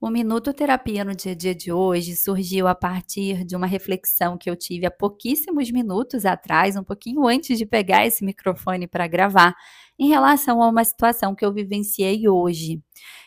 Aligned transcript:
O 0.00 0.10
Minuto 0.10 0.54
Terapia 0.54 1.04
no 1.04 1.12
dia 1.12 1.32
a 1.32 1.34
dia 1.34 1.52
de 1.52 1.72
hoje 1.72 2.14
surgiu 2.14 2.68
a 2.68 2.74
partir 2.74 3.44
de 3.44 3.56
uma 3.56 3.66
reflexão 3.66 4.38
que 4.38 4.48
eu 4.48 4.54
tive 4.54 4.86
há 4.86 4.92
pouquíssimos 4.92 5.72
minutos 5.72 6.24
atrás, 6.24 6.76
um 6.76 6.84
pouquinho 6.84 7.26
antes 7.26 7.58
de 7.58 7.66
pegar 7.66 8.06
esse 8.06 8.24
microfone 8.24 8.86
para 8.86 9.08
gravar, 9.08 9.56
em 9.98 10.08
relação 10.08 10.62
a 10.62 10.68
uma 10.68 10.84
situação 10.84 11.34
que 11.34 11.44
eu 11.44 11.52
vivenciei 11.52 12.28
hoje. 12.28 12.80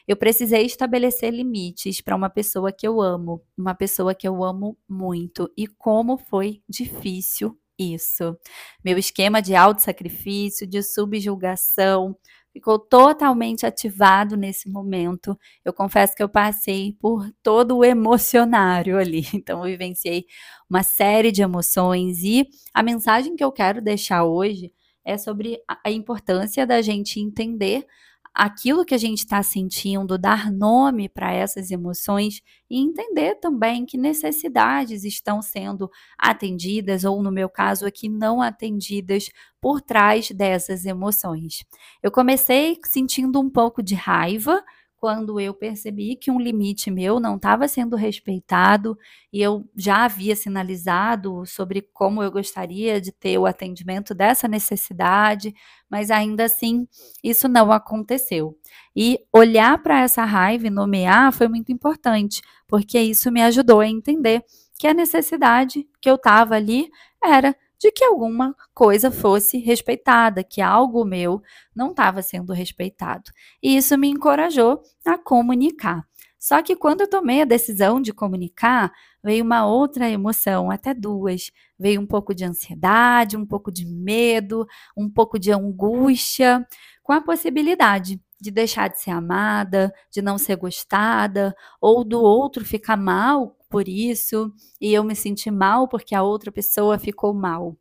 Eu 0.08 0.16
precisei 0.16 0.66
estabelecer 0.66 1.34
limites 1.34 2.00
para 2.00 2.16
uma 2.16 2.30
pessoa 2.30 2.72
que 2.72 2.88
eu 2.88 3.02
amo, 3.02 3.44
uma 3.58 3.76
pessoa 3.76 4.16
que 4.16 4.26
eu 4.26 4.42
amo 4.42 4.78
muito, 4.88 5.52
e 5.58 5.68
como 5.68 6.18
foi 6.18 6.62
difícil 6.70 7.60
isso. 7.78 8.38
Meu 8.84 8.98
esquema 8.98 9.42
de 9.42 9.56
autossacrifício, 9.56 10.66
de 10.68 10.82
subjugação, 10.84 12.16
ficou 12.54 12.78
totalmente 12.78 13.66
ativado 13.66 14.36
nesse 14.36 14.70
momento. 14.70 15.38
Eu 15.64 15.74
confesso 15.74 16.16
que 16.16 16.24
eu 16.24 16.30
passei 16.30 16.94
por 17.00 17.30
todo 17.42 17.78
o 17.78 17.86
emocionário 17.86 18.98
ali, 18.98 19.26
então 19.34 19.60
eu 19.60 19.72
vivenciei 19.72 20.26
uma 20.70 20.84
série 20.84 21.32
de 21.32 21.42
emoções 21.42 22.24
e 22.24 22.48
a 22.74 22.84
mensagem 22.84 23.36
que 23.36 23.44
eu 23.44 23.52
quero 23.52 23.82
deixar 23.82 24.24
hoje 24.24 24.72
é 25.04 25.18
sobre 25.18 25.60
a 25.84 25.90
importância 25.92 26.66
da 26.66 26.82
gente 26.82 27.20
entender 27.20 27.86
aquilo 28.34 28.86
que 28.86 28.96
a 28.96 28.98
gente 28.98 29.20
está 29.20 29.44
sentindo, 29.44 30.18
dar 30.18 30.52
nome 30.52 31.10
para 31.10 31.34
essas 31.34 31.70
emoções 31.72 32.42
e 32.70 32.80
entender 32.80 33.36
também 33.36 33.86
que 33.86 33.98
necessidades 33.98 35.04
estão 35.04 35.42
sendo 35.42 35.90
atendidas, 36.18 37.04
ou 37.04 37.22
no 37.22 37.32
meu 37.32 37.50
caso 37.50 37.86
aqui, 37.86 38.08
não 38.08 38.42
atendidas 38.42 39.30
por 39.60 39.82
trás 39.82 40.32
dessas 40.32 40.86
emoções. 40.86 41.64
Eu 42.02 42.12
comecei 42.12 42.78
sentindo 42.86 43.40
um 43.40 43.50
pouco 43.50 43.84
de 43.84 43.96
raiva 43.96 44.64
quando 45.02 45.40
eu 45.40 45.52
percebi 45.52 46.16
que 46.16 46.30
um 46.30 46.40
limite 46.40 46.92
meu 46.92 47.20
não 47.20 47.36
estava 47.36 47.68
sendo 47.68 47.96
respeitado 47.96 48.96
e 49.34 49.42
eu 49.42 49.68
já 49.76 50.06
havia 50.06 50.36
sinalizado 50.36 51.44
sobre 51.44 51.82
como 51.92 52.22
eu 52.22 52.32
gostaria 52.32 53.02
de 53.02 53.12
ter 53.12 53.36
o 53.40 53.48
atendimento 53.48 54.14
dessa 54.14 54.48
necessidade, 54.48 55.56
mas 55.90 56.12
ainda 56.12 56.46
assim 56.46 56.88
isso 57.24 57.50
não 57.50 57.72
aconteceu. 57.72 58.56
E 58.96 59.20
olhar 59.34 59.82
para 59.82 60.02
essa 60.02 60.24
raiva 60.24 60.68
e 60.68 60.70
nomear 60.70 61.34
foi 61.34 61.48
muito 61.48 61.72
importante, 61.72 62.40
porque 62.68 63.00
isso 63.00 63.32
me 63.32 63.42
ajudou 63.42 63.80
a 63.80 63.88
entender 63.88 64.44
que 64.78 64.86
a 64.86 64.94
necessidade 64.94 65.84
que 66.00 66.08
eu 66.12 66.16
estava 66.16 66.54
ali 66.54 66.92
era 67.24 67.56
de 67.82 67.92
que 67.92 68.04
alguma 68.04 68.56
coisa 68.76 69.10
fosse 69.10 69.58
respeitada, 69.58 70.44
que 70.44 70.62
algo 70.62 71.04
meu 71.04 71.42
não 71.76 71.90
estava 71.90 72.22
sendo 72.22 72.54
respeitado. 72.54 73.32
E 73.62 73.76
isso 73.76 73.98
me 73.98 74.08
encorajou 74.08 74.84
a 75.04 75.18
comunicar. 75.18 76.06
Só 76.38 76.62
que 76.62 76.76
quando 76.76 77.02
eu 77.02 77.10
tomei 77.10 77.42
a 77.42 77.46
decisão 77.46 78.00
de 78.00 78.14
comunicar, 78.14 78.92
veio 79.24 79.44
uma 79.44 79.66
outra 79.66 80.08
emoção, 80.08 80.70
até 80.70 80.94
duas. 80.94 81.52
Veio 81.78 82.00
um 82.00 82.06
pouco 82.06 82.36
de 82.36 82.46
ansiedade, 82.46 83.36
um 83.36 83.46
pouco 83.46 83.72
de 83.72 83.86
medo, 83.86 84.68
um 84.96 85.10
pouco 85.10 85.40
de 85.40 85.52
angústia, 85.52 86.64
com 87.02 87.14
a 87.14 87.22
possibilidade 87.22 88.22
de 88.42 88.50
deixar 88.50 88.90
de 88.90 89.00
ser 89.00 89.12
amada, 89.12 89.94
de 90.12 90.22
não 90.22 90.38
ser 90.38 90.56
gostada, 90.56 91.56
ou 91.80 92.04
do 92.04 92.20
outro 92.20 92.66
ficar 92.66 92.98
mal 92.98 93.56
por 93.70 93.88
isso 93.88 94.52
e 94.82 94.92
eu 94.94 95.04
me 95.04 95.16
senti 95.16 95.52
mal 95.52 95.88
porque 95.88 96.16
a 96.16 96.24
outra 96.24 96.52
pessoa 96.52 96.98
ficou 96.98 97.34
mal. 97.34 97.78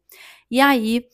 E 0.51 0.61
aí 0.61 1.07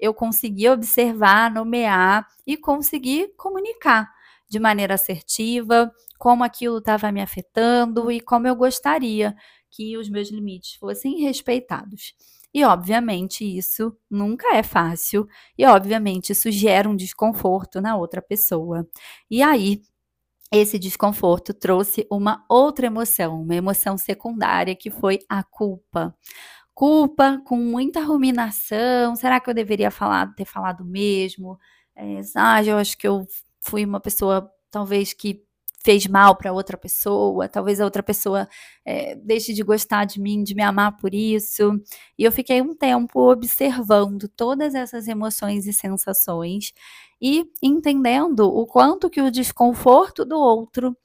eu 0.00 0.14
consegui 0.14 0.68
observar, 0.68 1.50
nomear 1.50 2.26
e 2.46 2.56
conseguir 2.56 3.34
comunicar 3.36 4.10
de 4.48 4.58
maneira 4.58 4.94
assertiva 4.94 5.92
como 6.18 6.42
aquilo 6.42 6.78
estava 6.78 7.12
me 7.12 7.20
afetando 7.20 8.10
e 8.10 8.20
como 8.20 8.48
eu 8.48 8.56
gostaria 8.56 9.36
que 9.70 9.98
os 9.98 10.08
meus 10.08 10.30
limites 10.30 10.74
fossem 10.76 11.20
respeitados. 11.20 12.14
E, 12.54 12.64
obviamente, 12.64 13.44
isso 13.44 13.96
nunca 14.10 14.54
é 14.56 14.62
fácil, 14.62 15.26
e, 15.58 15.66
obviamente, 15.66 16.30
isso 16.30 16.50
gera 16.52 16.88
um 16.88 16.96
desconforto 16.96 17.80
na 17.80 17.96
outra 17.96 18.22
pessoa. 18.22 18.86
E 19.30 19.42
aí, 19.42 19.82
esse 20.52 20.78
desconforto 20.78 21.52
trouxe 21.52 22.06
uma 22.10 22.44
outra 22.48 22.86
emoção, 22.86 23.42
uma 23.42 23.54
emoção 23.56 23.98
secundária 23.98 24.76
que 24.76 24.90
foi 24.90 25.18
a 25.28 25.42
culpa. 25.42 26.14
Culpa 26.74 27.40
com 27.46 27.56
muita 27.56 28.00
ruminação. 28.02 29.16
Será 29.16 29.40
que 29.40 29.50
eu 29.50 29.54
deveria 29.54 29.90
falar, 29.90 30.34
ter 30.34 30.44
falado 30.44 30.84
mesmo? 30.84 31.58
É, 31.96 32.20
ah, 32.36 32.62
eu 32.64 32.76
acho 32.78 32.96
que 32.98 33.06
eu 33.08 33.26
fui 33.60 33.84
uma 33.84 34.00
pessoa 34.00 34.50
talvez 34.70 35.12
que 35.12 35.42
fez 35.84 36.06
mal 36.06 36.34
para 36.34 36.50
outra 36.50 36.78
pessoa, 36.78 37.46
talvez 37.46 37.78
a 37.78 37.84
outra 37.84 38.02
pessoa 38.02 38.48
é, 38.86 39.14
deixe 39.16 39.52
de 39.52 39.62
gostar 39.62 40.06
de 40.06 40.18
mim, 40.18 40.42
de 40.42 40.54
me 40.54 40.62
amar 40.62 40.96
por 40.96 41.12
isso. 41.12 41.78
E 42.18 42.24
eu 42.24 42.32
fiquei 42.32 42.62
um 42.62 42.74
tempo 42.74 43.30
observando 43.30 44.26
todas 44.28 44.74
essas 44.74 45.06
emoções 45.06 45.66
e 45.66 45.74
sensações 45.74 46.72
e 47.20 47.44
entendendo 47.62 48.40
o 48.40 48.66
quanto 48.66 49.10
que 49.10 49.20
o 49.20 49.30
desconforto 49.30 50.24
do 50.24 50.36
outro 50.36 50.96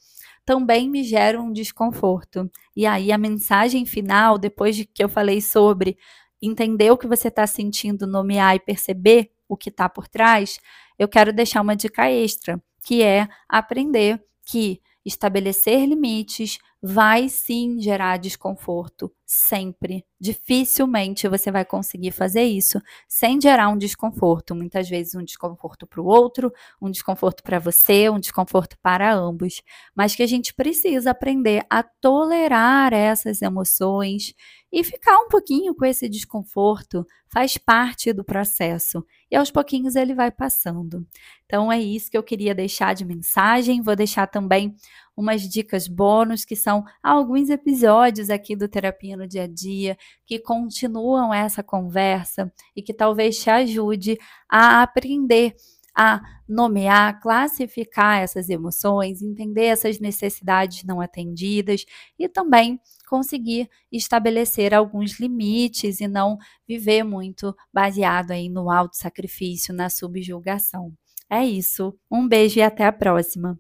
também 0.45 0.89
me 0.89 1.03
gera 1.03 1.41
um 1.41 1.51
desconforto. 1.51 2.49
E 2.73 2.85
aí 2.85 3.11
a 3.11 3.17
mensagem 3.17 3.85
final, 3.85 4.37
depois 4.37 4.77
de 4.77 4.85
que 4.85 5.03
eu 5.03 5.09
falei 5.09 5.41
sobre 5.41 5.97
entender 6.41 6.89
o 6.89 6.97
que 6.97 7.05
você 7.05 7.27
está 7.27 7.45
sentindo, 7.45 8.07
nomear 8.07 8.55
e 8.55 8.59
perceber 8.61 9.29
o 9.47 9.57
que 9.57 9.69
está 9.69 9.89
por 9.89 10.07
trás, 10.07 10.57
eu 10.97 11.09
quero 11.09 11.33
deixar 11.33 11.61
uma 11.61 11.75
dica 11.75 12.09
extra, 12.09 12.61
que 12.81 13.03
é 13.03 13.27
aprender 13.47 14.23
que 14.51 14.81
estabelecer 15.05 15.87
limites 15.87 16.57
vai 16.81 17.27
sim 17.27 17.79
gerar 17.79 18.17
desconforto, 18.17 19.11
sempre. 19.25 20.05
Dificilmente 20.19 21.27
você 21.27 21.51
vai 21.51 21.65
conseguir 21.65 22.11
fazer 22.11 22.43
isso 22.43 22.81
sem 23.07 23.39
gerar 23.39 23.69
um 23.69 23.77
desconforto. 23.77 24.55
Muitas 24.55 24.89
vezes, 24.89 25.13
um 25.15 25.23
desconforto 25.23 25.85
para 25.85 26.01
o 26.01 26.05
outro, 26.05 26.51
um 26.81 26.89
desconforto 26.89 27.43
para 27.43 27.59
você, 27.59 28.09
um 28.09 28.19
desconforto 28.19 28.77
para 28.81 29.13
ambos. 29.13 29.61
Mas 29.93 30.15
que 30.15 30.23
a 30.23 30.27
gente 30.27 30.53
precisa 30.53 31.11
aprender 31.11 31.65
a 31.69 31.83
tolerar 31.83 32.93
essas 32.93 33.41
emoções 33.41 34.33
e 34.71 34.83
ficar 34.83 35.17
um 35.17 35.27
pouquinho 35.27 35.73
com 35.75 35.85
esse 35.85 36.07
desconforto 36.07 37.05
faz 37.31 37.57
parte 37.57 38.11
do 38.13 38.23
processo 38.23 39.05
e 39.29 39.35
aos 39.35 39.51
pouquinhos 39.51 39.95
ele 39.95 40.13
vai 40.13 40.31
passando. 40.31 41.05
Então 41.45 41.71
é 41.71 41.79
isso 41.79 42.09
que 42.09 42.17
eu 42.17 42.23
queria 42.23 42.53
deixar 42.53 42.93
de 42.93 43.05
mensagem. 43.05 43.81
Vou 43.81 43.95
deixar 43.95 44.27
também 44.27 44.75
umas 45.19 45.41
dicas 45.41 45.85
bônus, 45.85 46.45
que 46.45 46.55
são 46.55 46.85
alguns 47.03 47.49
episódios 47.49 48.29
aqui 48.29 48.55
do 48.55 48.69
Terapia 48.69 49.17
no 49.17 49.27
Dia 49.27 49.43
a 49.43 49.47
Dia, 49.47 49.97
que 50.25 50.39
continuam 50.39 51.33
essa 51.33 51.61
conversa 51.61 52.49
e 52.73 52.81
que 52.81 52.93
talvez 52.93 53.37
te 53.37 53.49
ajude 53.49 54.17
a 54.49 54.81
aprender 54.81 55.55
a 55.93 56.21
nomear, 56.47 57.19
classificar 57.19 58.21
essas 58.21 58.47
emoções, 58.47 59.21
entender 59.21 59.65
essas 59.65 59.99
necessidades 59.99 60.85
não 60.85 61.01
atendidas 61.01 61.83
e 62.17 62.29
também 62.29 62.79
conseguir 63.09 63.69
estabelecer 63.91 64.73
alguns 64.73 65.19
limites 65.19 65.99
e 65.99 66.07
não 66.07 66.37
viver 66.65 67.03
muito 67.03 67.53
baseado 67.73 68.31
aí 68.31 68.47
no 68.47 68.71
auto 68.71 68.95
sacrifício, 68.95 69.73
na 69.73 69.89
subjugação. 69.89 70.93
É 71.29 71.45
isso. 71.45 71.93
Um 72.09 72.25
beijo 72.25 72.59
e 72.59 72.63
até 72.63 72.85
a 72.85 72.93
próxima. 72.93 73.59